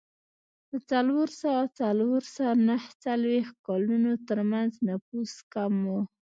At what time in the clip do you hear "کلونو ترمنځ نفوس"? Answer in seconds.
3.67-5.33